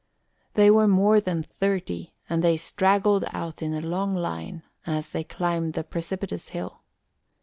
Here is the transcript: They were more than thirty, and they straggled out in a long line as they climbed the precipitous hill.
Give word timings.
They 0.55 0.71
were 0.71 0.87
more 0.87 1.21
than 1.21 1.43
thirty, 1.43 2.15
and 2.27 2.43
they 2.43 2.57
straggled 2.57 3.23
out 3.33 3.61
in 3.61 3.71
a 3.71 3.81
long 3.81 4.15
line 4.15 4.63
as 4.87 5.11
they 5.11 5.23
climbed 5.23 5.73
the 5.73 5.83
precipitous 5.83 6.47
hill. 6.49 6.81